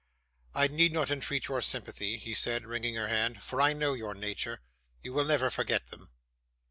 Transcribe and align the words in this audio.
'I 0.55 0.69
need 0.69 0.93
not 0.93 1.11
entreat 1.11 1.47
your 1.47 1.61
sympathy,' 1.61 2.17
he 2.17 2.33
said, 2.33 2.65
wringing 2.65 2.95
her 2.95 3.07
hand, 3.07 3.43
'for 3.43 3.61
I 3.61 3.73
know 3.73 3.93
your 3.93 4.15
nature. 4.15 4.61
You 5.03 5.13
will 5.13 5.25
never 5.25 5.51
forget 5.51 5.89
them. 5.89 6.09